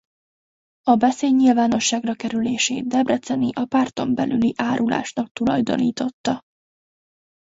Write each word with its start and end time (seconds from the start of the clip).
A 0.81 0.95
beszéd 0.95 1.35
nyilvánosságra 1.35 2.13
kerülését 2.15 2.87
Debreczeni 2.87 3.49
a 3.53 3.65
párton 3.65 4.15
belüli 4.15 4.53
árulásnak 4.57 5.31
tulajdonította. 5.31 6.41